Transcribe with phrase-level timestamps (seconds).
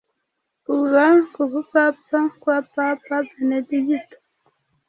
[0.65, 4.17] kuva ku bupapa kwa Papa Benedigito